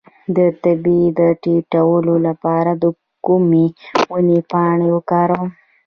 د 0.35 0.37
تبې 0.63 1.01
د 1.19 1.21
ټیټولو 1.43 2.13
لپاره 2.27 2.71
د 2.81 2.85
کومې 3.25 3.65
ونې 4.11 4.39
پاڼې 4.51 4.89
وکاروم؟ 4.95 5.49